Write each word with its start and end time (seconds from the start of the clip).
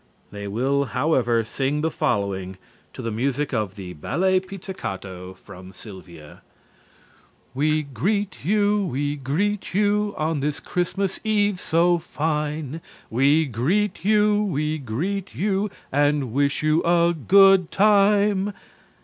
They 0.31 0.47
will, 0.47 0.85
however, 0.85 1.43
sing 1.43 1.81
the 1.81 1.91
following, 1.91 2.57
to 2.93 3.03
the 3.03 3.11
music 3.11 3.53
of 3.53 3.75
the 3.75 3.93
"Ballet 3.93 4.39
Pizzicato" 4.39 5.35
from 5.35 5.71
"Sylvia": 5.71 6.41
"We 7.53 7.83
greet 7.83 8.43
you, 8.43 8.83
we 8.83 9.15
greet 9.15 9.75
you, 9.75 10.15
On 10.17 10.39
this 10.39 10.59
Christmas 10.59 11.19
Eve 11.23 11.59
so 11.59 11.99
fine. 11.99 12.81
We 13.11 13.45
greet 13.45 14.03
you, 14.03 14.41
we 14.43 14.79
greet 14.79 15.35
you, 15.35 15.69
And 15.91 16.31
wish 16.33 16.63
you 16.63 16.81
a 16.83 17.13
good 17.13 17.69
time." 17.69 18.53